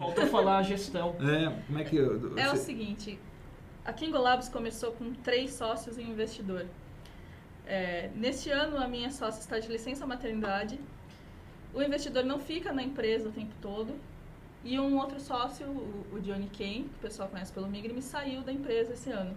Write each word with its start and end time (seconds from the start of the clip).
Faltou 0.00 0.26
falar 0.28 0.56
a 0.56 0.62
gestão. 0.62 1.14
É, 1.20 1.50
como 1.66 1.78
é 1.78 1.84
que... 1.84 1.94
eu- 1.94 2.38
É 2.38 2.50
o 2.50 2.56
seguinte, 2.56 3.18
a 3.84 3.92
Kingo 3.92 4.16
Labs 4.16 4.48
começou 4.48 4.92
com 4.92 5.12
três 5.12 5.52
sócios 5.52 5.98
e 5.98 6.00
um 6.00 6.08
investidor. 6.08 6.64
É, 7.66 8.08
neste 8.14 8.48
ano, 8.50 8.78
a 8.78 8.88
minha 8.88 9.10
sócia 9.10 9.40
está 9.40 9.58
de 9.58 9.68
licença 9.68 10.06
maternidade. 10.06 10.80
O 11.74 11.82
investidor 11.82 12.24
não 12.24 12.38
fica 12.38 12.72
na 12.72 12.82
empresa 12.82 13.28
o 13.28 13.32
tempo 13.32 13.52
todo. 13.60 13.94
E 14.64 14.80
um 14.80 14.96
outro 14.96 15.20
sócio, 15.20 15.66
o, 15.66 16.14
o 16.14 16.20
Johnny 16.20 16.48
Kane, 16.48 16.84
que 16.84 16.96
o 16.96 17.02
pessoal 17.02 17.28
conhece 17.28 17.52
pelo 17.52 17.68
Migrime, 17.68 18.00
saiu 18.00 18.40
da 18.40 18.50
empresa 18.52 18.94
esse 18.94 19.10
ano. 19.10 19.34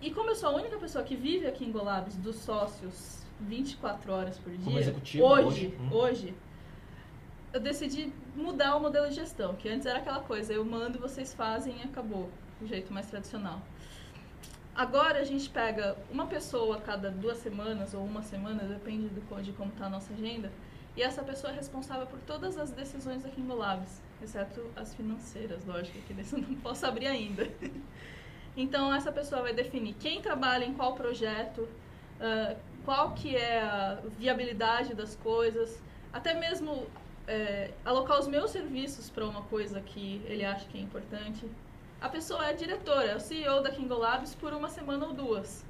E 0.00 0.10
como 0.10 0.30
eu 0.30 0.34
sou 0.34 0.48
a 0.48 0.56
única 0.56 0.78
pessoa 0.78 1.04
que 1.04 1.14
vive 1.14 1.46
aqui 1.46 1.62
em 1.66 1.72
Golabs 1.72 2.16
dos 2.16 2.36
sócios 2.36 3.22
24 3.40 4.12
horas 4.12 4.38
por 4.38 4.50
dia, 4.52 4.64
Como 4.64 4.78
executivo, 4.78 5.24
hoje, 5.26 5.46
hoje, 5.46 5.74
hum. 5.78 5.88
hoje, 5.92 6.34
eu 7.56 7.60
decidi 7.60 8.12
mudar 8.34 8.76
o 8.76 8.80
modelo 8.80 9.08
de 9.08 9.14
gestão, 9.14 9.54
que 9.54 9.68
antes 9.68 9.86
era 9.86 9.98
aquela 9.98 10.20
coisa, 10.20 10.52
eu 10.52 10.64
mando, 10.64 10.98
vocês 10.98 11.32
fazem 11.32 11.78
e 11.78 11.82
acabou, 11.82 12.30
o 12.60 12.66
jeito 12.66 12.92
mais 12.92 13.06
tradicional. 13.06 13.60
Agora 14.74 15.20
a 15.20 15.24
gente 15.24 15.48
pega 15.48 15.96
uma 16.10 16.26
pessoa 16.26 16.76
a 16.76 16.80
cada 16.80 17.10
duas 17.10 17.38
semanas 17.38 17.94
ou 17.94 18.04
uma 18.04 18.22
semana, 18.22 18.62
depende 18.64 19.08
de 19.08 19.52
como 19.52 19.70
está 19.70 19.86
a 19.86 19.88
nossa 19.88 20.12
agenda, 20.12 20.52
e 20.94 21.02
essa 21.02 21.22
pessoa 21.22 21.50
é 21.50 21.56
responsável 21.56 22.06
por 22.06 22.18
todas 22.20 22.58
as 22.58 22.70
decisões 22.70 23.24
aqui 23.24 23.40
no 23.40 23.56
Labs, 23.56 24.02
exceto 24.22 24.70
as 24.76 24.94
financeiras, 24.94 25.64
lógico, 25.64 25.98
que 26.06 26.12
desse 26.12 26.34
eu 26.34 26.40
não 26.40 26.54
posso 26.56 26.86
abrir 26.86 27.06
ainda. 27.06 27.48
Então 28.58 28.94
essa 28.94 29.12
pessoa 29.12 29.42
vai 29.42 29.52
definir 29.52 29.92
quem 30.00 30.22
trabalha 30.22 30.64
em 30.64 30.72
qual 30.72 30.94
projeto, 30.94 31.68
ah, 32.18 32.56
qual 32.86 33.12
que 33.12 33.36
é 33.36 33.60
a 33.60 34.00
viabilidade 34.18 34.94
das 34.94 35.14
coisas, 35.14 35.78
até 36.10 36.32
mesmo 36.32 36.86
é, 37.26 37.70
alocar 37.84 38.18
os 38.18 38.26
meus 38.26 38.50
serviços 38.50 39.10
para 39.10 39.24
uma 39.26 39.42
coisa 39.42 39.80
que 39.80 40.22
ele 40.26 40.44
acha 40.44 40.66
que 40.66 40.78
é 40.78 40.80
importante. 40.80 41.48
A 42.00 42.08
pessoa 42.08 42.46
é 42.46 42.50
a 42.50 42.52
diretora, 42.52 43.12
é 43.12 43.16
o 43.16 43.20
CEO 43.20 43.62
da 43.62 43.70
Kingo 43.70 43.94
Labs 43.94 44.34
por 44.34 44.52
uma 44.52 44.68
semana 44.68 45.06
ou 45.06 45.12
duas. 45.12 45.64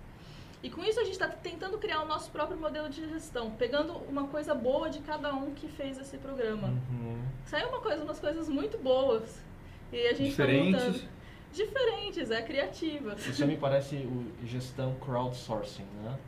E 0.62 0.70
com 0.70 0.82
isso 0.82 0.98
a 0.98 1.04
gente 1.04 1.12
está 1.12 1.28
tentando 1.28 1.78
criar 1.78 2.02
o 2.02 2.06
nosso 2.06 2.30
próprio 2.30 2.58
modelo 2.58 2.88
de 2.88 3.08
gestão, 3.08 3.50
pegando 3.52 3.92
uma 4.08 4.26
coisa 4.26 4.54
boa 4.54 4.88
de 4.90 5.00
cada 5.00 5.32
um 5.32 5.54
que 5.54 5.68
fez 5.68 5.98
esse 5.98 6.18
programa. 6.18 6.68
Uhum. 6.68 7.22
Saiu 7.44 7.68
uma 7.68 7.80
coisa, 7.80 8.02
umas 8.02 8.18
coisas 8.18 8.48
muito 8.48 8.76
boas. 8.78 9.44
E 9.92 10.06
a 10.08 10.14
gente 10.14 10.36
tá 10.36 10.44
Diferentes. 10.44 10.84
montando. 10.84 11.08
Diferentes, 11.56 12.30
é 12.30 12.42
criativa. 12.42 13.14
Isso 13.16 13.46
me 13.46 13.56
parece 13.56 13.96
o 13.96 14.26
gestão 14.46 14.94
crowdsourcing, 15.04 15.84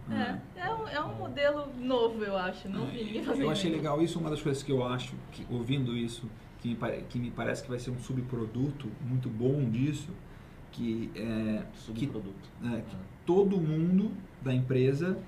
né? 0.09 0.41
É, 0.57 0.67
é 0.69 0.75
um, 0.75 0.89
é 0.89 1.01
um 1.03 1.15
modelo 1.17 1.69
novo, 1.79 2.25
eu 2.25 2.35
acho. 2.37 2.67
Não 2.69 2.87
vi 2.87 3.05
ninguém 3.05 3.23
fazendo. 3.23 3.43
Eu 3.43 3.51
achei 3.51 3.71
legal 3.71 4.01
isso, 4.03 4.19
uma 4.19 4.31
das 4.31 4.41
coisas 4.41 4.63
que 4.63 4.73
eu 4.73 4.83
acho, 4.83 5.15
que, 5.33 5.47
ouvindo 5.51 5.95
isso, 5.95 6.29
que 6.63 6.69
me, 6.69 6.75
pare- 6.77 7.05
que 7.11 7.19
me 7.19 7.31
parece 7.31 7.63
que 7.63 7.69
vai 7.69 7.79
ser 7.79 7.91
um 7.91 7.99
subproduto 8.01 8.89
muito 9.03 9.29
bom 9.29 9.69
disso, 9.69 10.09
que 10.73 11.11
é 11.15 11.63
que, 11.73 11.79
Subproduto. 11.81 12.49
é, 12.65 12.81
que 12.81 12.97
todo 13.27 13.59
mundo 13.61 14.11
da 14.41 14.55
empresa 14.55 15.19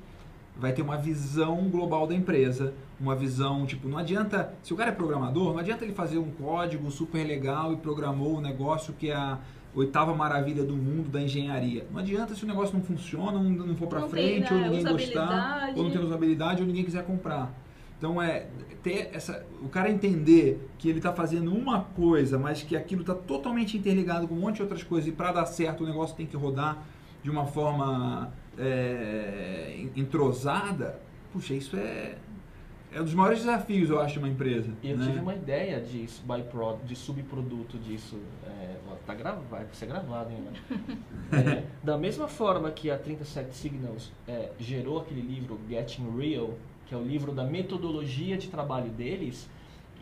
vai 0.57 0.73
ter 0.73 0.83
uma 0.83 0.97
visão 0.97 1.69
global 1.69 2.07
da 2.07 2.15
empresa, 2.15 2.75
uma 2.99 3.15
visão, 3.17 3.65
tipo, 3.67 3.89
não 3.89 3.97
adianta, 3.99 4.53
se 4.63 4.73
o 4.75 4.77
cara 4.77 4.91
é 4.91 4.95
programador, 4.95 5.53
não 5.53 5.59
adianta 5.59 5.85
ele 5.85 5.95
fazer 5.95 6.19
um 6.19 6.31
código 6.31 6.91
super 6.91 7.27
legal 7.27 7.73
e 7.73 7.77
programou 7.77 8.37
o 8.37 8.41
negócio 8.41 8.93
que 8.95 9.11
é 9.11 9.15
a 9.15 9.39
oitava 9.75 10.15
maravilha 10.15 10.65
do 10.65 10.75
mundo 10.75 11.09
da 11.09 11.21
engenharia. 11.21 11.87
Não 11.91 11.99
adianta 11.99 12.35
se 12.35 12.45
o 12.45 12.47
negócio 12.47 12.75
não 12.77 12.83
funciona, 12.83 13.33
não, 13.33 13.51
não 13.51 13.77
for 13.77 13.89
para 13.89 14.01
tem, 14.03 14.11
frente, 14.11 14.53
né, 14.53 14.65
ou 14.65 14.71
ninguém 14.71 14.93
gostar, 14.93 15.73
ou 15.77 15.85
não 15.85 15.91
tem 15.91 16.01
usabilidade, 16.01 16.61
ou 16.61 16.67
ninguém 16.67 16.85
quiser 16.85 17.05
comprar. 17.05 17.53
Então 17.97 18.21
é 18.21 18.47
ter 18.83 19.11
essa, 19.13 19.45
o 19.63 19.69
cara 19.69 19.91
entender 19.91 20.71
que 20.79 20.89
ele 20.89 20.99
está 20.99 21.13
fazendo 21.13 21.53
uma 21.55 21.83
coisa, 21.83 22.39
mas 22.39 22.63
que 22.63 22.75
aquilo 22.75 23.03
está 23.03 23.15
totalmente 23.15 23.77
interligado 23.77 24.27
com 24.27 24.35
um 24.35 24.41
monte 24.41 24.57
de 24.57 24.63
outras 24.63 24.83
coisas 24.83 25.07
e 25.09 25.13
para 25.13 25.33
dar 25.33 25.47
certo 25.47 25.85
o 25.85 25.87
negócio 25.87 26.17
tem 26.17 26.27
que 26.27 26.37
rodar 26.37 26.83
de 27.23 27.31
uma 27.31 27.47
forma 27.47 28.33
é, 28.59 29.85
entrosada. 29.95 30.99
Puxa, 31.31 31.53
isso 31.55 31.77
é 31.77 32.17
é 32.93 33.01
um 33.01 33.05
dos 33.05 33.15
maiores 33.15 33.41
desafios, 33.41 33.89
eu 33.91 34.01
acho, 34.01 34.15
de 34.15 34.19
uma 34.19 34.29
empresa. 34.29 34.73
E 34.83 34.91
eu 34.91 34.99
né? 34.99 35.07
tive 35.07 35.21
uma 35.21 35.35
ideia 35.35 35.81
de 35.81 36.07
byproduct, 36.25 36.87
de 36.87 36.97
subproduto 36.97 37.79
disso. 37.79 38.19
É, 38.45 38.77
ó, 38.91 38.95
tá 39.07 39.15
gravado, 39.15 39.45
vai 39.49 39.67
ser 39.73 39.87
gravado, 39.87 40.31
hein? 40.31 40.45
É, 41.33 41.63
da 41.81 41.97
mesma 41.97 42.27
forma 42.27 42.73
que 42.73 42.91
a 42.91 42.99
37 42.99 43.55
Signals 43.55 44.11
é, 44.27 44.51
gerou 44.59 44.99
aquele 44.99 45.21
livro 45.21 45.61
Getting 45.69 46.11
Real, 46.19 46.55
que 46.87 46.95
é 46.95 46.99
o 46.99 47.03
livro 47.03 47.31
da 47.31 47.45
metodologia 47.45 48.37
de 48.37 48.49
trabalho 48.49 48.91
deles, 48.91 49.49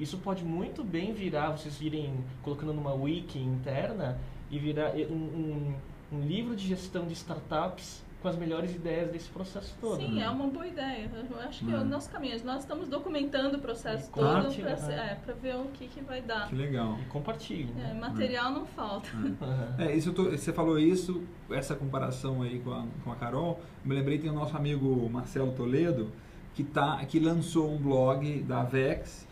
isso 0.00 0.16
pode 0.18 0.42
muito 0.42 0.82
bem 0.82 1.12
virar, 1.12 1.50
vocês 1.50 1.80
irem 1.82 2.14
colocando 2.42 2.72
numa 2.72 2.94
wiki 2.94 3.38
interna 3.38 4.18
e 4.50 4.58
virar 4.58 4.92
um, 4.94 5.14
um, 5.14 5.74
um 6.12 6.20
livro 6.20 6.56
de 6.56 6.66
gestão 6.66 7.06
de 7.06 7.12
startups 7.12 8.02
com 8.20 8.28
as 8.28 8.36
melhores 8.36 8.74
ideias 8.74 9.10
desse 9.12 9.28
processo 9.28 9.74
todo. 9.80 9.96
Sim, 10.00 10.16
né? 10.16 10.22
é 10.22 10.30
uma 10.30 10.48
boa 10.48 10.66
ideia. 10.66 11.08
Eu 11.30 11.40
acho 11.40 11.64
que 11.64 11.72
é 11.72 11.76
o 11.76 11.84
nosso 11.84 12.10
caminho. 12.10 12.36
Nós 12.44 12.60
estamos 12.60 12.88
documentando 12.88 13.56
o 13.56 13.60
processo 13.60 14.10
todo 14.12 14.52
para 14.56 14.76
né? 14.76 15.18
ver 15.40 15.54
o 15.56 15.66
que, 15.66 15.86
que 15.86 16.00
vai 16.00 16.20
dar. 16.20 16.48
Que 16.48 16.56
legal. 16.56 16.98
E 17.00 17.04
compartilhe. 17.06 17.72
É, 17.78 17.92
Né? 17.92 17.94
material 17.94 18.50
não 18.52 18.66
falta. 18.66 19.08
Aham. 19.14 19.76
É, 19.78 19.94
isso 19.94 20.08
eu 20.08 20.14
tô- 20.14 20.30
você 20.30 20.52
falou 20.52 20.78
isso, 20.78 21.22
essa 21.50 21.74
comparação 21.76 22.42
aí 22.42 22.58
com 22.58 22.72
a, 22.72 22.84
com 23.04 23.12
a 23.12 23.16
Carol, 23.16 23.60
me 23.84 23.94
lembrei 23.94 24.18
tem 24.18 24.30
o 24.30 24.34
nosso 24.34 24.56
amigo 24.56 25.08
Marcelo 25.08 25.52
Toledo, 25.52 26.10
que, 26.54 26.64
tá, 26.64 26.96
que 27.06 27.20
lançou 27.20 27.72
um 27.72 27.78
blog 27.78 28.42
da 28.42 28.64
Vex, 28.64 29.26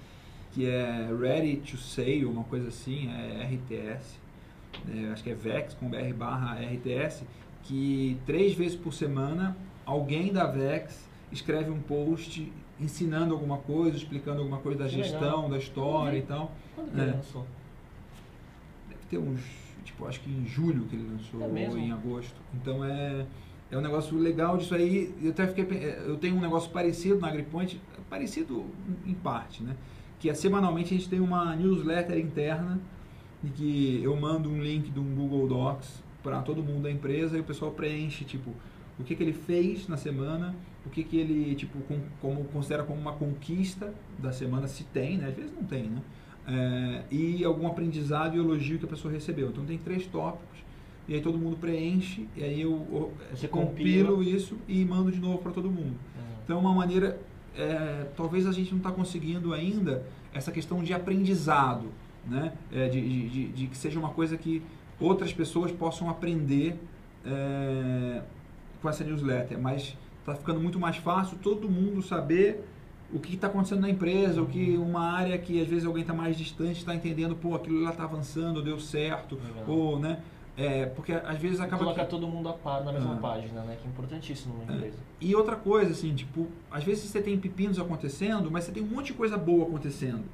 que 0.53 0.67
é 0.69 1.09
Ready 1.19 1.57
to 1.57 1.77
Sale, 1.77 2.25
uma 2.25 2.45
coisa 2.45 2.69
assim, 2.69 3.11
é 3.11 3.45
RTS, 3.45 4.19
é, 4.89 5.13
acho 5.13 5.23
que 5.25 5.31
é 5.31 5.35
Vex 5.35 5.75
com 5.75 5.89
BR 5.89 6.13
barra 6.15 6.55
RTS, 6.61 7.25
que 7.67 8.17
três 8.27 8.55
vezes 8.55 8.77
por 8.77 8.93
semana 8.93 9.57
alguém 9.85 10.33
da 10.33 10.47
Vex 10.47 11.09
escreve 11.33 11.71
um 11.71 11.81
post 11.81 12.53
ensinando 12.81 13.33
alguma 13.35 13.59
coisa, 13.59 13.97
explicando 13.97 14.39
alguma 14.41 14.59
coisa 14.59 14.81
da 14.81 14.89
gestão, 14.89 15.21
legal. 15.21 15.49
da 15.49 15.59
história 15.59 16.19
e 16.19 16.21
Uhum. 16.21 16.27
tal. 16.27 16.53
Quando 16.75 16.93
que 16.93 17.01
É. 17.01 17.03
ele 17.05 17.13
lançou? 17.13 17.47
Deve 18.89 19.01
ter 19.09 19.19
uns, 19.19 19.41
tipo, 19.85 20.07
acho 20.07 20.21
que 20.21 20.31
em 20.31 20.47
julho 20.47 20.85
que 20.85 20.97
ele 20.97 21.09
lançou, 21.11 21.41
É 21.43 21.69
ou 21.69 21.79
em 21.79 21.91
agosto. 21.93 22.35
Então 22.55 22.85
é, 22.85 23.27
é 23.71 23.77
um 23.79 23.81
negócio 23.81 24.17
legal 24.19 24.57
disso 24.59 24.75
aí. 24.75 25.15
Eu 25.23 25.31
até 25.31 25.47
fiquei, 25.47 25.65
pe- 25.65 25.97
eu 26.07 26.17
tenho 26.19 26.37
um 26.37 26.41
negócio 26.41 26.71
parecido 26.71 27.19
na 27.19 27.29
AgriPoint, 27.29 27.81
parecido 28.11 28.65
em 29.07 29.15
parte, 29.15 29.63
né? 29.63 29.75
Que 30.21 30.31
é 30.31 30.35
semanalmente 30.35 30.95
a 30.95 30.97
gente 30.97 31.09
tem 31.09 31.21
uma 31.21 31.55
newsletter 31.57 32.19
interna 32.19 32.79
em 33.45 33.49
que 33.49 34.01
eu 34.03 34.17
mando 34.17 34.49
um 34.51 34.63
link 34.63 34.91
de 34.91 34.99
um 35.01 35.15
Google 35.15 35.47
Docs 35.49 36.03
para 36.27 36.43
todo 36.43 36.61
mundo 36.61 36.83
da 36.83 36.91
empresa 36.91 37.37
e 37.37 37.41
o 37.41 37.45
pessoal 37.45 37.71
preenche, 37.71 38.25
tipo, 38.25 38.51
o 38.99 39.05
que, 39.05 39.15
que 39.15 39.23
ele 39.23 39.33
fez 39.33 39.87
na 39.87 39.97
semana, 39.97 40.55
o 40.85 40.91
que, 40.91 41.05
que 41.05 41.17
ele, 41.17 41.55
tipo, 41.55 41.79
com- 41.83 42.01
como 42.21 42.45
considera 42.47 42.83
como 42.83 43.01
uma 43.01 43.13
conquista 43.13 43.95
da 44.19 44.33
semana, 44.33 44.67
se 44.67 44.83
tem, 44.85 45.19
né? 45.19 45.29
Às 45.29 45.35
vezes 45.37 45.53
não 45.55 45.63
tem, 45.63 45.85
né? 45.85 46.03
É, 46.49 47.03
e 47.15 47.45
algum 47.45 47.67
aprendizado 47.69 48.37
e 48.37 48.39
elogio 48.41 48.79
que 48.79 48.85
a 48.85 48.89
pessoa 48.89 49.13
recebeu. 49.13 49.49
Então 49.51 49.65
tem 49.65 49.79
três 49.79 50.05
tópicos 50.07 50.59
e 51.09 51.15
aí 51.15 51.21
todo 51.21 51.39
mundo 51.39 51.57
preenche 51.57 52.27
e 52.37 52.43
aí 52.43 52.61
eu, 52.61 52.73
eu 52.93 53.13
compilo 53.49 54.17
compila. 54.17 54.37
isso 54.37 54.57
e 54.67 54.85
mando 54.85 55.13
de 55.13 55.21
novo 55.21 55.39
para 55.39 55.53
todo 55.53 55.71
mundo. 55.71 55.95
Então 56.45 56.57
é 56.57 56.61
uma 56.61 56.73
maneira, 56.75 57.21
é, 57.57 58.07
talvez 58.17 58.47
a 58.49 58.53
gente 58.53 58.71
não 58.73 58.79
está 58.79 58.91
conseguindo 58.91 59.53
ainda 59.55 60.05
essa 60.35 60.51
questão 60.51 60.83
de 60.83 60.93
aprendizado, 60.93 61.87
né? 62.27 62.53
É, 62.73 62.89
de, 62.89 63.01
de, 63.01 63.29
de- 63.29 63.49
de 63.49 63.67
que 63.69 63.77
seja 63.77 63.99
uma 63.99 64.11
coisa 64.11 64.37
que 64.37 64.63
outras 65.01 65.33
pessoas 65.33 65.71
possam 65.73 66.09
aprender 66.11 66.79
é, 67.25 68.23
com 68.81 68.89
essa 68.89 69.05
newsletter, 69.05 69.59
mas 69.59 69.97
está 70.21 70.35
ficando 70.35 70.61
muito 70.61 70.79
mais 70.79 70.97
fácil 70.97 71.37
todo 71.39 71.69
mundo 71.69 72.03
saber 72.03 72.65
o 73.13 73.19
que 73.21 73.35
está 73.35 73.47
acontecendo 73.47 73.81
na 73.81 73.91
empresa, 73.91 74.43
o 74.43 74.47
que 74.47 74.77
uma 74.77 75.13
área 75.13 75.37
que 75.39 75.61
às 75.61 75.69
vezes 75.69 75.85
alguém 75.87 76.03
está 76.03 76.13
mais 76.13 76.37
distante 76.37 76.79
está 76.79 76.95
entendendo, 76.95 77.37
pô, 77.37 77.55
aquilo 77.55 77.83
lá 77.83 77.91
está 77.91 78.03
avançando, 78.05 78.61
deu 78.63 78.81
certo, 78.81 79.37
Legal. 79.37 79.65
ou, 79.69 79.99
né? 79.99 80.19
É, 80.59 80.87
porque 80.87 81.13
às 81.13 81.39
vezes 81.39 81.61
acaba 81.61 81.85
Colocar 81.85 82.05
que- 82.05 82.11
todo 82.11 82.27
mundo 82.27 82.49
a 82.49 82.55
par 82.55 82.83
na 82.83 82.91
mesma 82.91 83.15
Ah. 83.15 83.19
página, 83.19 83.61
né? 83.63 83.77
Que 83.81 83.87
é 83.87 83.91
importantíssimo 83.91 84.55
numa 84.55 84.73
É. 84.73 84.77
empresa. 84.77 84.97
E 85.21 85.35
outra 85.37 85.55
coisa, 85.55 85.91
assim, 85.93 86.15
tipo, 86.15 86.47
às 86.71 86.83
vezes 86.83 87.05
você 87.05 87.21
tem 87.21 87.39
pepinos 87.39 87.79
acontecendo, 87.79 88.51
mas 88.51 88.65
você 88.65 88.73
tem 88.73 88.83
um 88.83 88.87
monte 88.87 89.09
de 89.09 89.13
coisa 89.13 89.37
boa 89.37 89.67
acontecendo. 89.67 90.25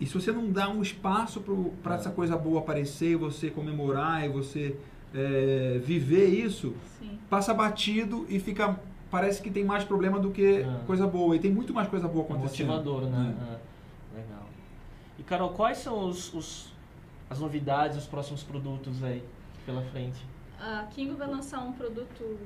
E 0.00 0.06
se 0.06 0.14
você 0.14 0.32
não 0.32 0.50
dá 0.50 0.68
um 0.68 0.82
espaço 0.82 1.40
para 1.82 1.94
É. 1.94 1.98
essa 1.98 2.10
coisa 2.10 2.36
boa 2.36 2.60
aparecer 2.60 3.10
e 3.12 3.16
você 3.16 3.50
comemorar 3.50 4.24
e 4.24 4.28
você 4.28 4.76
é, 5.16 5.80
viver 5.84 6.26
isso, 6.26 6.74
Sim. 6.98 7.16
passa 7.30 7.54
batido 7.54 8.26
e 8.28 8.40
fica. 8.40 8.78
Parece 9.08 9.40
que 9.40 9.48
tem 9.48 9.64
mais 9.64 9.84
problema 9.84 10.18
do 10.18 10.32
que 10.32 10.62
É. 10.62 10.80
coisa 10.88 11.06
boa. 11.06 11.36
E 11.36 11.38
tem 11.38 11.52
muito 11.52 11.72
mais 11.72 11.86
coisa 11.88 12.08
boa 12.08 12.24
É 12.24 12.32
acontecendo. 12.32 12.66
motivador, 12.66 13.02
né? 13.08 13.32
É. 14.12 14.16
Legal. 14.20 14.48
E 15.16 15.22
Carol, 15.22 15.50
quais 15.50 15.78
são 15.78 16.08
os, 16.08 16.34
os- 16.34 16.72
as 17.30 17.38
novidades, 17.38 17.96
os 17.96 18.06
próximos 18.06 18.42
produtos 18.42 19.04
aí 19.04 19.22
pela 19.64 19.82
frente? 19.82 20.20
A 20.58 20.88
Kingo 20.90 21.14
vai 21.16 21.28
lançar 21.28 21.60
um 21.60 21.72
produto 21.72 22.36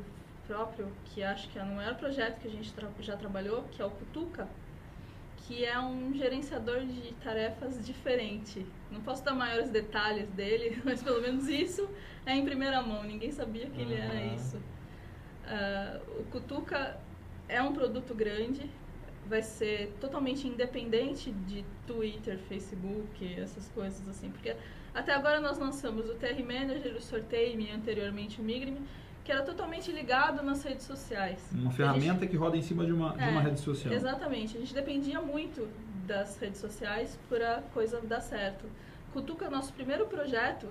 próprio, 0.47 0.89
que 1.07 1.23
acho 1.23 1.49
que 1.49 1.59
é 1.59 1.65
no 1.65 1.75
maior 1.77 1.95
projeto 1.95 2.39
que 2.41 2.49
a 2.49 2.51
gente 2.51 2.71
tra- 2.75 2.89
já 3.01 3.17
trabalhou, 3.17 3.63
que 3.71 3.81
é 3.81 3.85
o 3.87 3.91
Cutuca, 3.91 4.47
que 5.47 5.65
é 5.65 5.79
um 5.79 6.13
gerenciador 6.15 6.81
de 6.85 7.13
tarefas 7.15 7.85
diferente. 7.87 8.65
Não 8.91 9.01
posso 9.01 9.25
dar 9.25 9.35
maiores 9.35 9.71
detalhes 9.71 10.29
dele, 10.31 10.81
mas 10.85 11.03
pelo 11.03 11.21
menos 11.21 11.49
isso 11.49 11.89
é 12.27 12.35
em 12.35 12.45
primeira 12.45 12.83
mão. 12.83 13.03
Ninguém 13.05 13.31
sabia 13.31 13.67
que 13.67 13.81
ele 13.81 13.95
era 13.95 14.15
Uhum. 14.15 14.35
isso. 14.35 14.59
Ah, 15.47 16.01
o 16.19 16.25
Cutuca 16.25 16.99
é 17.49 17.63
um 17.63 17.73
produto 17.73 18.15
grande, 18.15 18.69
vai 19.27 19.43
ser 19.43 19.93
totalmente 20.01 20.47
independente 20.47 21.31
de 21.33 21.65
Twitter, 21.87 22.39
Facebook, 22.49 23.35
essas 23.41 23.69
coisas 23.69 24.07
assim, 24.09 24.31
porque 24.31 24.55
até 24.95 25.13
agora 25.13 25.41
nós 25.41 25.59
lançamos 25.59 26.09
o 26.11 26.15
TR 26.15 26.43
Manager, 26.43 26.95
o 26.97 27.01
Sorteio 27.01 27.59
e 27.61 27.71
anteriormente 27.71 28.41
o 28.41 28.45
Migrim, 28.45 28.79
que 29.29 29.33
era 29.33 29.43
totalmente 29.43 29.93
ligado 29.93 30.43
nas 30.43 30.63
redes 30.65 30.87
sociais. 30.87 31.39
Uma 31.53 31.61
A 31.61 31.65
gente- 31.65 31.77
ferramenta 31.77 32.27
que 32.27 32.35
roda 32.35 32.57
em 32.57 32.63
cima 32.63 32.87
de 32.87 32.93
uma, 32.95 33.11
de 33.11 33.25
uma 33.25 33.41
É, 33.43 33.45
rede 33.45 33.61
social. 33.61 33.93
Exatamente. 33.93 34.57
A 34.57 34.61
gente 34.61 34.73
dependia 34.73 35.21
muito 35.21 35.69
das 36.07 36.39
redes 36.39 36.59
sociais 36.59 37.19
para 37.29 37.59
a 37.59 37.61
coisa 37.61 38.01
dar 38.01 38.23
certo. 38.23 38.65
Cutuca 39.13 39.45
é 39.45 39.51
nosso 39.51 39.71
primeiro 39.75 40.07
projeto 40.07 40.67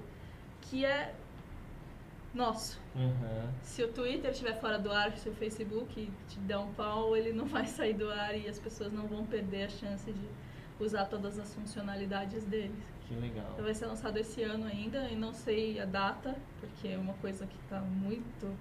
que 0.61 0.83
é 0.83 1.13
nosso. 2.33 2.79
Uhum. 2.95 3.47
Se 3.61 3.83
o 3.83 3.89
Twitter 3.89 4.31
estiver 4.31 4.59
fora 4.59 4.79
do 4.79 4.91
ar, 4.91 5.15
se 5.17 5.29
o 5.29 5.33
Facebook 5.35 6.11
te 6.27 6.39
der 6.39 6.57
um 6.57 6.73
pau, 6.73 7.15
ele 7.15 7.31
não 7.33 7.45
vai 7.57 7.67
sair 7.67 7.93
do 7.93 8.09
ar 8.09 8.35
e 8.35 8.47
as 8.49 8.57
pessoas 8.57 8.91
não 8.91 9.05
vão 9.05 9.23
perder 9.23 9.65
a 9.65 9.69
chance 9.69 10.11
de 10.11 10.27
usar 10.83 11.05
todas 11.05 11.37
as 11.37 11.53
funcionalidades 11.53 12.43
deles. 12.43 12.75
Que 13.07 13.15
legal. 13.15 13.45
Então 13.53 13.63
vai 13.63 13.73
ser 13.73 13.85
lançado 13.85 14.17
esse 14.17 14.43
ano 14.43 14.65
ainda 14.65 15.07
e 15.09 15.15
não 15.15 15.33
sei 15.33 15.79
a 15.79 15.85
data, 15.85 16.35
porque 16.59 16.89
é 16.89 16.97
uma 16.97 17.13
coisa 17.13 17.45
que 17.45 17.55
está 17.63 17.79
muito 17.79 18.53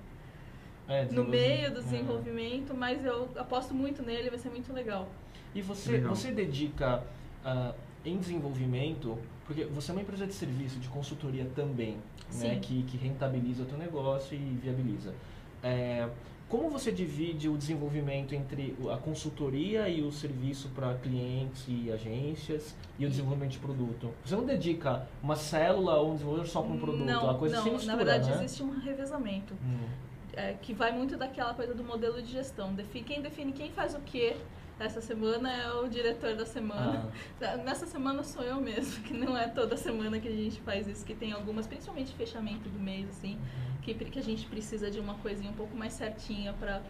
É, 0.89 1.05
no 1.07 1.25
meio 1.25 1.73
do 1.73 1.81
é. 1.81 1.83
desenvolvimento, 1.83 2.73
mas 2.75 3.05
eu 3.05 3.29
aposto 3.37 3.75
muito 3.75 4.03
nele, 4.03 4.31
vai 4.31 4.39
ser 4.39 4.51
muito 4.51 4.73
legal. 4.73 5.09
E 5.55 5.61
você, 5.63 5.93
Legal. 5.93 6.15
você 6.15 6.31
dedica 6.31 7.03
ah, 7.45 7.73
em 8.05 8.19
desenvolvimento, 8.19 9.19
porque 9.47 9.65
você 9.65 9.91
é 9.91 9.95
uma 9.95 10.03
empresa 10.03 10.27
de 10.27 10.33
serviço, 10.35 10.79
de 10.79 10.89
consultoria 10.89 11.47
também, 11.57 11.95
né, 11.95 12.55
Sim. 12.55 12.61
que, 12.61 12.83
que 12.85 12.97
rentabiliza 12.97 13.63
o 13.63 13.67
teu 13.67 13.79
negócio 13.79 14.37
e 14.37 14.59
viabiliza. 14.63 15.15
É, 15.63 16.09
como 16.49 16.71
você 16.71 16.93
divide 16.93 17.49
o 17.49 17.57
desenvolvimento 17.59 18.35
entre 18.35 18.77
a 18.93 18.97
consultoria 18.97 19.89
e 19.89 20.01
o 20.03 20.13
serviço 20.13 20.69
para 20.69 20.95
clientes 20.95 21.65
e 21.67 21.91
agências 21.91 22.75
e 22.99 23.05
o 23.05 23.09
desenvolvimento 23.09 23.53
de 23.53 23.59
produto? 23.59 24.11
Você 24.25 24.37
não 24.37 24.45
dedica 24.45 25.09
uma 25.23 25.35
célula 25.37 25.97
ou 25.97 26.11
um 26.11 26.15
desenvolvedor 26.15 26.47
só 26.49 26.63
para 26.63 26.73
um 26.73 26.79
produto, 26.79 27.05
Não, 27.05 27.31
a 27.31 27.35
coisa 27.35 27.57
não 27.57 27.63
se 27.65 27.71
mistura, 27.71 27.93
na 27.93 27.97
verdade 28.05 28.31
né? 28.31 28.37
existe 28.45 28.63
um 28.63 28.79
revezamento, 28.79 29.55
Hum, 29.55 29.89
é, 30.35 30.53
que 30.63 30.73
vai 30.73 30.93
muito 30.93 31.17
daquela 31.17 31.53
coisa 31.55 31.75
do 31.75 31.83
modelo 31.83 32.23
de 32.23 32.31
gestão. 32.31 32.73
Defi- 32.75 33.03
Quem 33.03 33.21
define 33.23 33.53
quem 33.53 33.71
faz 33.73 33.95
o 33.95 34.01
quê 34.01 34.37
essa 34.79 35.01
semana 35.01 35.51
é 35.53 35.73
o 35.73 35.89
diretor 35.89 36.35
da 36.35 36.45
semana. 36.45 37.11
ah, 37.41 37.57
Nessa 37.59 37.87
semana 37.87 38.23
sou 38.23 38.43
eu 38.43 38.61
mesmo, 38.61 39.03
que 39.05 39.15
não 39.15 39.37
é 39.37 39.49
toda 39.49 39.77
semana 39.77 40.21
que 40.21 40.29
a 40.29 40.33
gente 40.33 40.61
faz 40.61 40.87
isso, 40.87 41.05
que 41.05 41.15
tem 41.15 41.33
algumas, 41.33 41.67
principalmente 41.67 42.15
fechamento 42.15 42.69
do 42.69 42.79
mês, 42.79 43.09
assim, 43.09 43.39
que, 43.83 43.95
que 43.95 44.19
a 44.19 44.23
gente 44.23 44.47
precisa 44.47 44.91
de 44.91 45.01
uma 45.01 45.15
coisinha 45.15 45.51
um 45.51 45.55
pouco 45.55 45.77
mais 45.77 45.93
certinha 45.95 46.53
pra, 46.53 46.83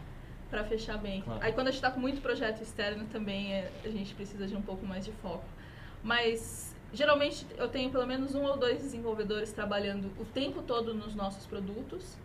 pra 0.50 0.64
fechar 0.64 0.98
bem. 0.98 1.22
Claro. 1.22 1.40
Aí 1.42 1.52
quando 1.52 1.68
a 1.68 1.70
gente 1.70 1.80
tá 1.80 1.90
com 1.90 2.00
muito 2.00 2.20
projeto 2.20 2.60
externo 2.60 3.06
também, 3.06 3.52
é, 3.52 3.70
a 3.84 3.88
gente 3.88 4.14
precisa 4.14 4.46
de 4.46 4.56
um 4.56 4.62
pouco 4.62 4.84
mais 4.84 5.04
de 5.04 5.12
foco. 5.12 5.44
Mas 6.02 6.74
geralmente 6.92 7.46
eu 7.56 7.68
tenho 7.68 7.90
pelo 7.90 8.06
menos 8.06 8.34
um 8.34 8.44
ou 8.44 8.56
dois 8.56 8.78
desenvolvedores 8.78 9.52
trabalhando 9.52 10.10
o 10.20 10.24
tempo 10.24 10.62
todo 10.62 10.94
nos 10.94 11.14
nossos 11.14 11.46
produtos 11.46 12.16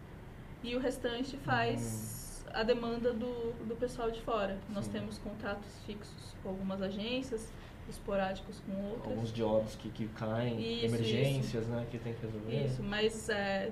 e 0.63 0.75
o 0.75 0.79
restante 0.79 1.35
faz 1.37 2.20
a 2.53 2.63
demanda 2.63 3.13
do, 3.13 3.53
do 3.65 3.75
pessoal 3.75 4.11
de 4.11 4.21
fora. 4.21 4.57
Nós 4.69 4.85
Sim. 4.85 4.91
temos 4.91 5.17
contratos 5.17 5.69
fixos 5.85 6.35
com 6.43 6.49
algumas 6.49 6.81
agências, 6.81 7.51
esporádicos 7.89 8.61
com 8.61 8.89
outras. 8.89 9.11
alguns 9.11 9.33
jobs 9.33 9.75
que, 9.75 9.89
que 9.89 10.07
caem, 10.09 10.59
Isso, 10.59 10.85
emergências, 10.85 11.67
né, 11.67 11.85
que 11.89 11.97
tem 11.97 12.13
que 12.13 12.25
resolver. 12.25 12.65
Isso, 12.65 12.83
mas 12.83 13.29
é, 13.29 13.71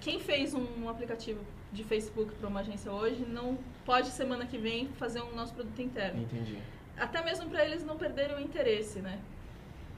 quem 0.00 0.18
fez 0.20 0.54
um 0.54 0.88
aplicativo 0.88 1.40
de 1.72 1.84
Facebook 1.84 2.34
para 2.34 2.48
uma 2.48 2.60
agência 2.60 2.90
hoje 2.90 3.24
não 3.26 3.58
pode 3.84 4.08
semana 4.08 4.46
que 4.46 4.58
vem 4.58 4.88
fazer 4.88 5.22
um 5.22 5.34
nosso 5.34 5.54
produto 5.54 5.80
interno. 5.80 6.22
Entendi. 6.22 6.58
Até 6.96 7.22
mesmo 7.22 7.48
para 7.50 7.64
eles 7.64 7.84
não 7.84 7.96
perderem 7.96 8.36
o 8.36 8.40
interesse, 8.40 9.00
né? 9.00 9.20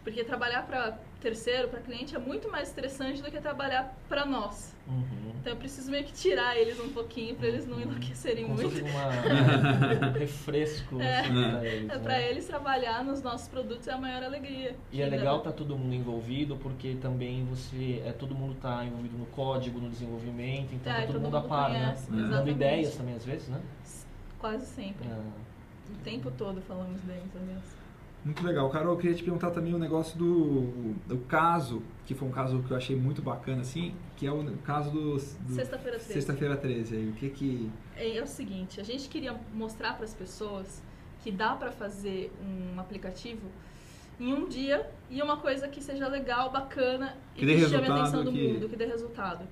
Porque 0.05 0.25
trabalhar 0.25 0.67
para 0.67 0.99
terceiro, 1.21 1.69
para 1.69 1.81
cliente 1.81 2.15
é 2.15 2.19
muito 2.19 2.49
mais 2.51 2.69
estressante 2.69 3.21
do 3.21 3.31
que 3.31 3.41
trabalhar 3.41 3.95
para 4.09 4.25
nós. 4.25 4.75
Uhum. 4.87 5.33
Então 5.41 5.53
eu 5.53 5.57
preciso 5.59 5.91
meio 5.91 6.05
que 6.05 6.13
tirar 6.13 6.57
eles 6.57 6.79
um 6.81 6.89
pouquinho 6.91 7.35
para 7.35 7.49
eles 7.49 7.67
não 7.67 7.81
enlouquecerem 7.81 8.45
Como 8.47 8.57
muito. 8.63 8.85
uma, 8.85 10.09
um 10.09 10.13
refresco 10.13 11.01
É. 11.01 11.21
assim, 11.21 11.33
pra 11.33 11.65
eles. 11.67 11.91
É, 11.91 11.95
né? 11.95 11.99
para 11.99 12.21
eles 12.23 12.47
trabalhar 12.47 13.05
nos 13.05 13.21
nossos 13.23 13.49
produtos 13.49 13.87
é 13.89 13.93
a 13.93 13.99
maior 13.99 14.23
alegria. 14.23 14.77
E 14.93 15.03
é 15.03 15.07
legal 15.07 15.39
estar 15.39 15.53
todo 15.53 15.77
mundo 15.77 15.95
envolvido, 15.95 16.57
porque 16.57 16.95
também 17.01 17.45
você. 17.45 18.03
É, 18.05 18.13
todo 18.13 18.35
mundo 18.35 18.55
está 18.55 18.85
envolvido 18.85 19.17
no 19.19 19.27
código, 19.27 19.81
no 19.81 19.91
desenvolvimento, 19.91 20.75
então 20.75 20.93
É, 20.93 21.01
tá 21.01 21.07
todo, 21.07 21.13
todo 21.15 21.23
mundo 21.25 21.37
a 21.37 21.41
mundo 21.41 21.49
par, 21.49 21.71
né? 21.71 21.81
conhece, 21.81 22.11
Dando 22.11 22.25
exatamente. 22.27 22.55
ideias 22.55 22.97
também 22.97 23.15
às 23.15 23.25
vezes, 23.25 23.49
né? 23.49 23.61
Quase 24.39 24.67
sempre. 24.67 25.07
É. 25.09 25.13
O 25.93 25.97
tempo 26.05 26.31
todo 26.33 26.61
falamos 26.63 27.01
deles, 27.03 27.31
aliás. 27.35 27.78
Muito 28.25 28.45
legal. 28.45 28.69
Carol, 28.71 28.95
eu 28.95 28.99
queria 28.99 29.17
te 29.17 29.23
perguntar 29.23 29.51
também 29.51 29.73
o 29.73 29.79
negócio 29.79 30.19
do, 30.19 30.95
do 31.07 31.19
caso, 31.29 31.83
que 32.05 32.15
foi 32.15 32.29
um 32.29 32.33
caso 32.33 32.63
que 32.63 32.71
eu 32.71 32.77
achei 32.77 32.97
muito 32.97 33.23
bacana, 33.23 33.63
assim, 33.63 33.95
que 34.17 34.27
é 34.27 34.33
o 34.33 34.45
caso 34.59 34.91
do... 34.91 35.15
do 35.15 35.55
Sexta-feira 35.55 35.99
13. 35.99 36.13
Sexta-feira 36.13 36.57
13 36.57 36.97
aí. 36.97 37.09
O 37.09 37.13
que 37.13 37.31
que... 37.31 37.71
É, 37.97 38.17
é 38.17 38.23
o 38.23 38.27
seguinte, 38.27 38.81
a 38.81 38.85
gente 38.85 39.09
queria 39.09 39.35
mostrar 39.55 39.95
para 39.95 40.05
as 40.05 40.15
pessoas 40.15 40.83
que 41.23 41.31
dá 41.31 41.55
para 41.55 41.71
fazer 41.73 42.33
um 42.43 42.79
aplicativo 42.81 43.49
em 44.21 44.33
um 44.33 44.49
dia 44.49 44.89
e 45.09 45.23
uma 45.23 45.37
coisa 45.37 45.69
que 45.69 45.81
seja 45.81 46.09
legal, 46.09 46.51
bacana 46.51 47.17
e 47.37 47.41
Que 47.41 47.47
que, 47.47 47.69
chame 47.69 47.87
a 47.87 47.95
atenção 47.95 48.25
do 48.25 48.33
que- 48.33 48.53
mundo, 48.53 48.69
que 48.69 48.77
dê 48.77 48.85
resultado. 48.87 49.47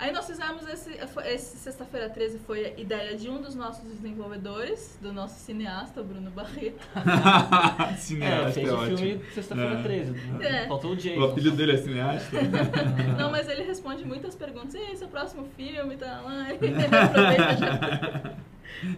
Aí 0.00 0.12
nós 0.12 0.26
fizemos 0.26 0.66
esse, 0.66 0.98
esse 1.26 1.58
sexta-feira 1.58 2.08
13 2.08 2.38
foi 2.38 2.64
a 2.64 2.80
ideia 2.80 3.14
de 3.14 3.28
um 3.28 3.38
dos 3.38 3.54
nossos 3.54 3.84
desenvolvedores, 3.84 4.98
do 4.98 5.12
nosso 5.12 5.38
cineasta, 5.40 6.02
Bruno 6.02 6.30
Barreto. 6.30 6.80
É, 7.92 7.96
cineasta, 7.96 8.52
fez 8.52 8.68
é 8.68 8.72
o 8.72 8.76
ótimo. 8.78 8.96
filme 8.96 9.24
Sexta-feira 9.34 9.78
É. 9.78 9.82
13. 9.82 10.10
né? 10.12 10.62
É. 10.64 10.68
Faltou 10.68 10.92
o 10.92 10.96
Jason. 10.96 11.20
O 11.20 11.24
apelido 11.24 11.54
dele 11.54 11.72
é 11.72 11.76
cineasta? 11.76 12.36
Não, 13.18 13.30
mas 13.30 13.46
ele 13.46 13.62
responde 13.62 14.02
muitas 14.06 14.34
perguntas. 14.34 14.72
E 14.72 14.78
aí, 14.78 14.96
seu 14.96 15.08
próximo 15.08 15.46
filme 15.54 15.96
tá 15.98 16.22
lá? 16.22 16.46
Aproveita 16.48 17.56
já. 17.58 18.34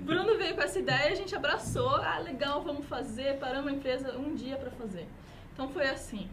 Bruno 0.02 0.38
veio 0.38 0.54
com 0.54 0.62
essa 0.62 0.78
ideia, 0.78 1.10
a 1.10 1.14
gente 1.16 1.34
abraçou. 1.34 1.96
Ah, 1.96 2.20
legal, 2.20 2.62
vamos 2.62 2.86
fazer. 2.86 3.38
Paramos 3.38 3.72
a 3.72 3.74
empresa 3.74 4.16
um 4.16 4.36
dia 4.36 4.56
pra 4.56 4.70
fazer. 4.70 5.08
Então 5.52 5.68
foi 5.68 5.88
assim. 5.88 6.28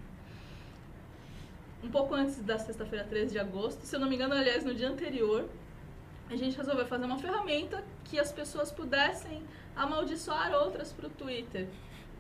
Um 1.84 1.90
pouco 1.90 2.14
antes 2.14 2.42
da 2.42 2.58
sexta-feira, 2.60 3.06
13 3.06 3.32
de 3.32 3.40
agosto, 3.40 3.86
se 3.86 3.96
eu 3.96 4.00
não 4.00 4.10
me 4.10 4.16
engano, 4.16 4.34
aliás, 4.34 4.64
no 4.66 4.74
dia 4.74 4.90
anterior, 4.90 5.48
a 6.30 6.36
gente 6.36 6.56
resolveu 6.58 6.86
fazer 6.86 7.06
uma 7.06 7.18
ferramenta 7.18 7.84
que 8.04 8.20
as 8.20 8.32
pessoas 8.32 8.72
pudessem 8.72 9.42
amaldiçoar 9.76 10.54
outras 10.54 10.92
pro 10.92 11.10
Twitter. 11.10 11.68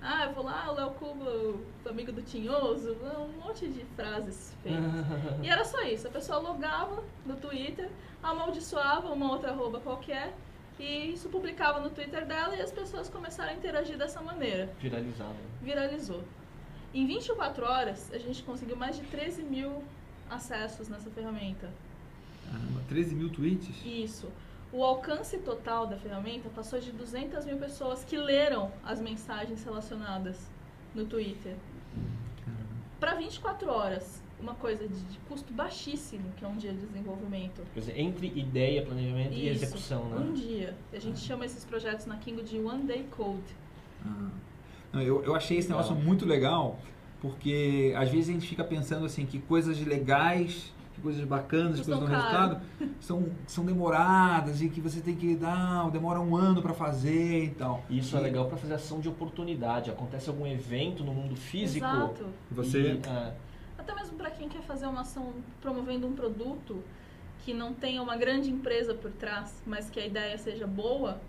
Ah, 0.02 0.26
eu 0.26 0.34
vou 0.34 0.46
lá, 0.46 0.72
o 0.72 0.76
Léo 0.76 0.92
Cuba, 0.92 1.26
o 1.26 1.90
amigo 1.90 2.12
do 2.12 2.22
Tinhoso, 2.22 2.94
um 2.94 3.46
monte 3.46 3.68
de 3.68 3.84
frases 3.96 4.56
feitas. 4.64 4.82
E 5.44 5.50
era 5.50 5.66
só 5.66 5.82
isso, 5.84 6.08
a 6.08 6.12
pessoa 6.12 6.40
logava 6.40 7.04
no 7.26 7.36
Twitter, 7.36 7.90
amaldiçoava 8.24 9.12
uma 9.12 9.30
outra 9.32 9.52
arroba 9.52 9.80
qualquer 9.80 10.34
e 10.80 11.12
isso 11.14 11.28
publicava 11.28 11.82
no 11.82 11.90
Twitter 11.90 12.26
dela 12.26 12.56
e 12.56 12.62
as 12.62 12.72
pessoas 12.72 13.10
começaram 13.10 13.52
a 13.52 13.54
interagir 13.54 13.98
dessa 13.98 14.22
maneira. 14.22 14.70
Viralizado. 14.80 15.36
Viralizou. 15.62 16.24
Em 16.94 17.06
24 17.06 17.66
horas, 17.66 18.12
a 18.12 18.18
gente 18.18 18.42
conseguiu 18.44 18.76
mais 18.76 18.96
de 18.98 19.04
13 19.04 19.44
mil 19.44 19.84
acessos 20.30 20.90
nessa 20.90 21.10
ferramenta. 21.12 21.70
Caramba, 22.46 22.82
13 22.88 23.16
mil 23.16 23.30
tweets? 23.30 23.76
Isso. 23.86 24.28
O 24.72 24.84
alcance 24.84 25.38
total 25.40 25.88
da 25.88 25.98
ferramenta 25.98 26.50
passou 26.50 26.80
de 26.80 26.92
200 26.92 27.46
mil 27.46 27.58
pessoas 27.58 28.04
que 28.04 28.18
leram 28.18 28.72
as 28.84 29.00
mensagens 29.00 29.64
relacionadas 29.64 30.50
no 30.94 31.06
Twitter. 31.06 31.56
Para 33.00 33.16
24 33.16 33.70
horas, 33.70 34.22
uma 34.40 34.56
coisa 34.56 34.88
de, 34.88 35.00
de 35.00 35.18
custo 35.28 35.54
baixíssimo, 35.54 36.32
que 36.38 36.46
é 36.46 36.48
um 36.48 36.56
dia 36.56 36.72
de 36.72 36.86
desenvolvimento. 36.86 37.62
Quer 37.74 37.80
dizer, 37.80 38.00
entre 38.00 38.28
ideia, 38.28 38.84
planejamento 38.84 39.34
e 39.34 39.50
Isso, 39.50 39.64
execução, 39.64 40.10
né? 40.10 40.18
Um 40.18 40.34
dia. 40.34 40.76
A 40.94 41.00
gente 41.00 41.20
chama 41.20 41.46
esses 41.46 41.66
projetos 41.66 42.06
na 42.06 42.18
Kingo 42.18 42.44
de 42.44 42.60
One 42.60 42.84
Day 42.84 43.06
Code. 43.12 43.56
Ah. 44.06 44.30
Eu, 44.94 45.24
eu 45.24 45.36
achei 45.36 45.58
esse 45.58 45.68
Legal. 45.68 45.84
negócio 45.84 46.04
muito 46.04 46.26
legal, 46.26 46.80
porque 47.22 47.94
às 47.96 48.10
vezes 48.10 48.30
a 48.30 48.34
gente 48.34 48.48
fica 48.48 48.64
pensando 48.64 49.06
assim 49.06 49.26
que 49.26 49.40
coisas 49.40 49.80
legais, 49.86 50.74
que 50.96 51.02
coisas 51.02 51.24
bacanas, 51.26 51.80
que 51.80 51.86
coisas 51.86 52.10
caro. 52.10 52.16
resultado, 52.22 52.62
são, 53.00 53.26
são 53.48 53.66
demoradas 53.66 54.62
e 54.62 54.70
que 54.70 54.82
você 54.82 55.00
tem 55.02 55.16
que 55.16 55.36
dar, 55.36 55.90
demora 55.92 56.20
um 56.20 56.36
ano 56.36 56.62
para 56.62 56.74
fazer 56.74 57.46
e 57.46 57.50
tal. 57.50 57.84
E 57.90 58.00
Isso 58.00 58.16
é 58.18 58.20
E 58.20 58.24
legal 58.24 58.48
para 58.48 58.58
fazer 58.58 58.74
ação 58.74 59.00
de 59.00 59.08
oportunidade. 59.08 59.90
Acontece 59.90 60.30
algum 60.30 60.48
evento 60.48 61.04
no 61.04 61.14
mundo 61.14 61.36
físico. 61.36 61.86
Exato. 61.86 62.26
Você 62.52 62.80
e, 62.80 63.08
é, 63.08 63.34
Até 63.78 63.94
mesmo 63.96 64.18
para 64.18 64.32
quem 64.32 64.50
quer 64.50 64.62
fazer 64.62 64.88
uma 64.88 65.02
ação 65.02 65.34
promovendo 65.62 66.08
um 66.08 66.14
produto 66.14 66.84
que 67.46 67.54
não 67.54 67.74
tenha 67.74 68.02
uma 68.02 68.18
grande 68.18 68.50
empresa 68.52 68.94
por 68.94 69.12
trás, 69.12 69.62
mas 69.66 69.90
que 69.90 70.00
a 70.00 70.06
ideia 70.06 70.38
seja 70.38 70.68
boa, 70.68 71.22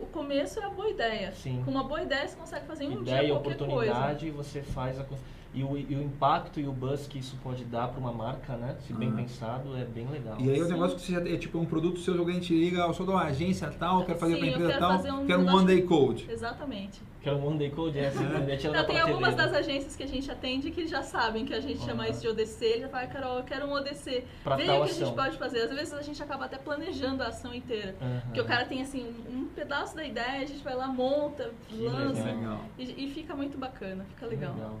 o 0.00 0.06
começo 0.06 0.58
é 0.60 0.64
a 0.64 0.70
boa 0.70 0.88
ideia. 0.88 1.32
Sim. 1.32 1.62
Com 1.64 1.70
uma 1.70 1.84
boa 1.84 2.02
ideia 2.02 2.26
você 2.26 2.36
consegue 2.36 2.66
fazer 2.66 2.84
em 2.84 2.96
um 2.96 3.02
Ideia, 3.02 3.20
dia 3.20 3.34
qualquer 3.34 3.54
oportunidade, 3.54 4.30
você 4.30 4.62
faz 4.62 4.98
a 4.98 5.04
coisa. 5.04 5.22
E 5.52 5.64
o, 5.64 5.76
e 5.76 5.96
o 5.96 6.02
impacto 6.02 6.60
e 6.60 6.68
o 6.68 6.72
buzz 6.72 7.08
que 7.08 7.18
isso 7.18 7.36
pode 7.42 7.64
dar 7.64 7.88
para 7.88 7.98
uma 7.98 8.12
marca, 8.12 8.56
né? 8.56 8.76
Se 8.86 8.92
bem 8.92 9.08
Uhum. 9.08 9.16
pensado, 9.16 9.76
é 9.76 9.84
bem 9.84 10.06
legal. 10.06 10.36
E 10.38 10.48
aí 10.48 10.60
o 10.60 10.64
Sim. 10.64 10.72
negócio 10.72 10.96
que 10.96 11.02
você 11.02 11.12
já 11.12 11.20
é 11.28 11.36
tipo 11.36 11.58
um 11.58 11.64
produto 11.66 11.98
seu, 11.98 12.16
alguém 12.16 12.38
te 12.38 12.54
liga, 12.54 12.78
eu 12.78 12.94
sou 12.94 13.04
de 13.04 13.10
uma 13.10 13.24
agência 13.24 13.68
tal, 13.76 14.04
quero 14.04 14.16
fazer 14.18 14.34
Sim, 14.34 14.38
pra 14.38 14.46
eu 14.46 14.52
empresa 14.52 14.68
quero 14.72 14.80
tal, 14.80 14.96
fazer 14.96 15.10
um 15.10 15.26
quero 15.26 15.40
um 15.42 15.52
one 15.52 15.66
day 15.66 15.82
code. 15.82 16.30
Exatamente. 16.30 17.00
Que 17.20 17.28
é 17.28 17.32
o 17.34 17.44
One 17.46 17.58
Day 17.58 17.68
Code, 17.70 17.98
é 17.98 18.06
assim, 18.06 18.24
né? 18.24 18.58
Não, 18.64 18.72
da 18.72 18.84
tem 18.84 18.98
algumas 18.98 19.34
das 19.34 19.52
agências 19.52 19.94
que 19.94 20.02
a 20.02 20.06
gente 20.08 20.30
atende 20.30 20.70
que 20.70 20.86
já 20.86 21.02
sabem 21.02 21.44
que 21.44 21.52
a 21.52 21.60
gente 21.60 21.78
chama 21.84 22.04
Aham. 22.04 22.10
isso 22.12 22.22
de 22.22 22.28
ODC. 22.28 22.64
Ele 22.64 22.80
já 22.80 22.88
fala, 22.88 23.06
Carol, 23.08 23.36
eu 23.38 23.44
quero 23.44 23.66
um 23.66 23.72
ODC. 23.72 24.24
Pra 24.42 24.56
Vê 24.56 24.64
tal 24.64 24.80
o 24.80 24.84
que 24.84 24.90
a 24.90 24.92
gente 24.94 25.02
ação. 25.02 25.14
pode 25.14 25.36
fazer. 25.36 25.60
Às 25.64 25.70
vezes 25.70 25.92
a 25.92 26.00
gente 26.00 26.22
acaba 26.22 26.46
até 26.46 26.56
planejando 26.56 27.22
a 27.22 27.26
ação 27.26 27.52
inteira. 27.52 27.94
Aham. 28.00 28.20
Porque 28.24 28.40
o 28.40 28.44
cara 28.46 28.64
tem 28.64 28.80
assim 28.80 29.04
um, 29.28 29.40
um 29.40 29.44
pedaço 29.48 29.94
da 29.94 30.02
ideia, 30.02 30.40
a 30.42 30.46
gente 30.46 30.64
vai 30.64 30.74
lá, 30.74 30.88
monta, 30.88 31.50
Que 31.68 31.76
lança. 31.86 32.24
legal. 32.24 32.64
E, 32.78 33.04
e 33.04 33.10
fica 33.10 33.36
muito 33.36 33.58
bacana, 33.58 34.06
fica 34.08 34.24
legal. 34.26 34.54
Carol. 34.54 34.80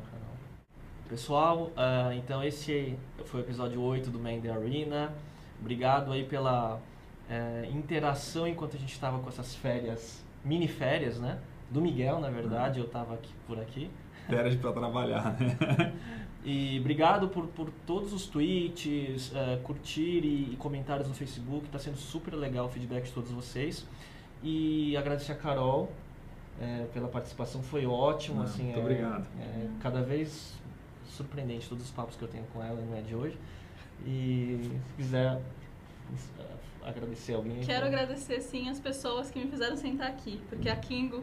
Pessoal, 1.10 1.72
ah, 1.76 2.14
então 2.14 2.40
esse 2.44 2.96
foi 3.24 3.40
o 3.40 3.42
episódio 3.42 3.82
8 3.82 4.10
do 4.10 4.18
Man 4.20 4.38
the 4.38 4.48
Arena. 4.48 5.12
Obrigado 5.60 6.12
aí 6.12 6.22
pela 6.22 6.80
eh, 7.28 7.68
interação 7.72 8.46
enquanto 8.46 8.76
a 8.76 8.78
gente 8.78 8.92
estava 8.92 9.18
com 9.18 9.28
essas 9.28 9.56
férias, 9.56 10.24
mini 10.44 10.68
férias, 10.68 11.18
né? 11.18 11.40
Do 11.68 11.80
Miguel, 11.80 12.20
na 12.20 12.30
verdade, 12.30 12.78
eu 12.78 12.86
estava 12.86 13.14
aqui 13.14 13.32
por 13.44 13.58
aqui. 13.58 13.90
Férias 14.28 14.54
pra 14.54 14.70
trabalhar, 14.70 15.36
né? 15.40 15.92
E 16.44 16.78
obrigado 16.78 17.28
por, 17.28 17.48
por 17.48 17.70
todos 17.84 18.12
os 18.12 18.26
tweets, 18.26 19.32
eh, 19.34 19.58
curtir 19.64 20.24
e, 20.24 20.52
e 20.52 20.56
comentários 20.60 21.08
no 21.08 21.14
Facebook. 21.14 21.66
Está 21.66 21.80
sendo 21.80 21.96
super 21.96 22.34
legal 22.34 22.66
o 22.66 22.68
feedback 22.68 23.06
de 23.06 23.12
todos 23.12 23.32
vocês. 23.32 23.84
E 24.44 24.96
agradecer 24.96 25.32
a 25.32 25.34
Carol 25.34 25.90
eh, 26.60 26.86
pela 26.94 27.08
participação, 27.08 27.64
foi 27.64 27.84
ótimo. 27.84 28.36
Não, 28.36 28.44
assim, 28.44 28.62
muito 28.62 28.78
é- 28.78 28.80
obrigado. 28.82 29.26
é 29.40 29.68
cada 29.82 30.02
vez 30.02 30.60
surpreendente 31.24 31.68
todos 31.68 31.84
os 31.84 31.90
papos 31.90 32.16
que 32.16 32.22
eu 32.22 32.28
tenho 32.28 32.44
com 32.52 32.62
ela, 32.62 32.80
não 32.80 32.96
é 32.96 33.02
de 33.02 33.14
hoje. 33.14 33.38
E 34.06 34.58
se 34.88 34.94
quiser 34.96 35.40
eh, 36.38 36.44
agradecer 36.84 37.34
alguém. 37.34 37.60
Quero 37.60 37.86
então- 37.86 37.88
agradecer 37.88 38.40
sim 38.40 38.68
as 38.70 38.80
pessoas 38.80 39.30
que 39.30 39.38
me 39.38 39.50
fizeram 39.50 39.76
sentar 39.76 40.08
aqui, 40.08 40.40
porque 40.48 40.68
a 40.68 40.76
Kingo, 40.76 41.22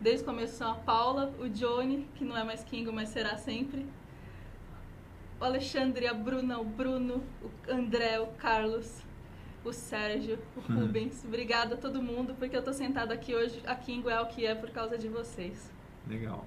desde 0.00 0.22
o 0.22 0.26
começo 0.26 0.54
são 0.56 0.70
a 0.70 0.74
Paula, 0.76 1.32
o 1.40 1.48
Johnny, 1.48 2.06
que 2.14 2.24
não 2.24 2.36
é 2.36 2.44
mais 2.44 2.62
Kingo, 2.62 2.92
mas 2.92 3.08
será 3.08 3.36
sempre. 3.36 3.84
O 5.40 5.44
Alexandre, 5.44 6.06
a 6.06 6.14
Bruna, 6.14 6.60
o 6.60 6.64
Bruno, 6.64 7.20
o 7.42 7.50
André, 7.72 8.20
o 8.20 8.28
Carlos, 8.38 9.02
o 9.64 9.72
Sérgio, 9.72 10.38
o 10.56 10.60
Hum. 10.72 10.80
Rubens. 10.82 11.24
Obrigada 11.24 11.74
a 11.74 11.78
todo 11.78 12.00
mundo, 12.00 12.34
porque 12.38 12.56
eu 12.56 12.62
tô 12.62 12.72
sentada 12.72 13.12
aqui 13.14 13.34
hoje. 13.34 13.60
A 13.66 13.74
Kingo 13.74 14.08
é 14.08 14.20
o 14.20 14.26
que 14.26 14.46
é 14.46 14.54
por 14.54 14.70
causa 14.70 14.96
de 14.96 15.08
vocês. 15.08 15.72
Legal. 16.08 16.44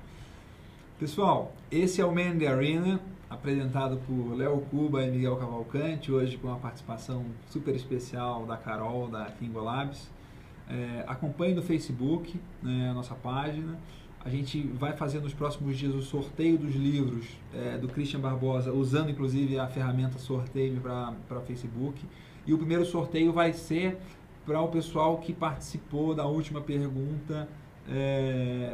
Pessoal, 0.98 1.52
esse 1.70 2.00
é 2.00 2.06
o 2.06 2.16
Man 2.16 2.38
the 2.38 2.48
Arena, 2.48 3.02
apresentado 3.30 4.00
por 4.08 4.34
Léo 4.34 4.62
Cuba 4.72 5.06
e 5.06 5.12
Miguel 5.12 5.36
Cavalcante, 5.36 6.10
hoje 6.10 6.38
com 6.38 6.50
a 6.50 6.56
participação 6.56 7.26
super 7.50 7.76
especial 7.76 8.46
da 8.46 8.56
Carol, 8.56 9.10
da 9.10 9.26
Kingo 9.26 9.60
Labs. 9.60 10.10
É, 10.70 11.04
acompanhe 11.06 11.54
no 11.54 11.62
Facebook, 11.62 12.40
né, 12.64 12.92
a 12.92 12.94
nossa 12.94 13.14
página. 13.14 13.78
A 14.24 14.30
gente 14.30 14.62
vai 14.62 14.94
fazer 14.94 15.20
nos 15.20 15.34
próximos 15.34 15.78
dias 15.78 15.94
o 15.94 16.02
sorteio 16.02 16.58
dos 16.58 16.74
livros 16.74 17.28
é, 17.54 17.78
do 17.78 17.90
Christian 17.90 18.22
Barbosa, 18.22 18.72
usando 18.72 19.10
inclusive 19.12 19.60
a 19.60 19.68
ferramenta 19.68 20.18
sorteio 20.18 20.80
para 20.80 21.42
Facebook. 21.42 22.06
E 22.48 22.54
o 22.54 22.58
primeiro 22.58 22.86
sorteio 22.86 23.34
vai 23.34 23.52
ser 23.52 23.98
para 24.46 24.62
o 24.62 24.70
pessoal 24.70 25.18
que 25.18 25.34
participou 25.34 26.16
da 26.16 26.26
última 26.26 26.62
pergunta 26.62 27.50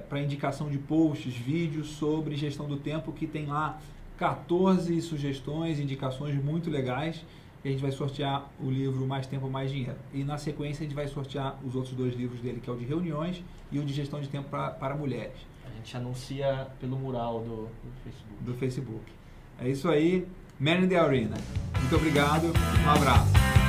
para 0.08 0.22
indicação 0.22 0.70
de 0.70 0.78
posts, 0.78 1.34
vídeos 1.34 1.88
sobre 1.88 2.36
gestão 2.36 2.68
do 2.68 2.78
tempo, 2.78 3.12
que 3.12 3.28
tem 3.28 3.46
lá 3.46 3.80
14 4.18 5.02
sugestões, 5.02 5.80
indicações 5.80 6.36
muito 6.36 6.70
legais. 6.70 7.26
E 7.64 7.68
a 7.68 7.72
gente 7.72 7.82
vai 7.82 7.92
sortear 7.92 8.50
o 8.60 8.72
livro 8.72 9.06
Mais 9.06 9.28
Tempo, 9.28 9.48
Mais 9.48 9.70
Dinheiro. 9.70 9.98
E 10.12 10.24
na 10.24 10.38
sequência 10.38 10.82
a 10.82 10.88
gente 10.88 10.96
vai 10.96 11.08
sortear 11.08 11.60
os 11.64 11.76
outros 11.76 11.94
dois 11.94 12.16
livros 12.16 12.40
dele, 12.42 12.60
que 12.60 12.68
é 12.68 12.74
o 12.74 12.76
de 12.76 12.86
reuniões 12.86 13.44
e 13.72 13.78
o 13.78 13.86
de 13.86 13.94
gestão 13.94 14.20
de 14.20 14.28
tempo 14.28 14.50
pra, 14.50 14.72
para 14.72 14.96
mulheres, 14.96 15.38
A 15.66 15.76
gente 15.78 15.96
anuncia 15.96 16.68
pelo 16.80 16.98
mural 16.98 17.40
do, 17.42 17.68
do 17.68 17.92
Facebook. 18.04 18.44
do 18.44 18.54
Facebook. 18.56 19.12
É 19.60 19.70
isso 19.70 19.88
aí, 19.90 20.28
Man 20.60 20.80
in 20.80 20.88
the 20.88 20.98
Arena. 20.98 21.38
Muito 21.80 21.96
obrigado, 21.96 22.46
um 22.48 22.90
abraço. 22.90 23.61